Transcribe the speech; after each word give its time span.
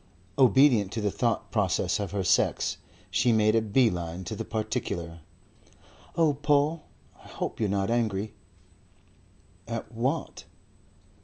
Obedient 0.39 0.91
to 0.93 0.99
the 0.99 1.11
thought 1.11 1.51
processes 1.51 1.99
of 1.99 2.09
her 2.09 2.23
sex, 2.23 2.77
she 3.11 3.31
made 3.31 3.53
a 3.53 3.61
bee 3.61 3.91
line 3.91 4.23
to 4.23 4.35
the 4.35 4.43
particular. 4.43 5.19
"Oh, 6.15 6.33
Paul, 6.33 6.85
I 7.23 7.27
hope 7.27 7.59
you're 7.59 7.69
not 7.69 7.91
angry." 7.91 8.33
"At 9.67 9.91
what?" 9.91 10.45